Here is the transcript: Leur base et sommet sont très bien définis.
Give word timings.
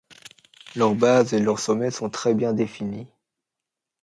Leur 0.75 0.95
base 0.95 1.31
et 1.35 1.45
sommet 1.57 1.91
sont 1.91 2.09
très 2.09 2.33
bien 2.33 2.53
définis. 2.53 3.05